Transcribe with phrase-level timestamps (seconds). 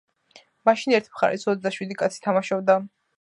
[0.69, 2.79] მაშინ ერთ მხარეს ოცდაშვიდი კაცი თამაშობდა.